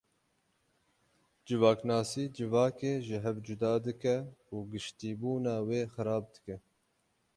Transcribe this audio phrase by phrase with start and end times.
[1.45, 4.17] Civaknasî civakê ji hev cuda dike
[4.53, 6.57] û giştîbûna wê xirab dike.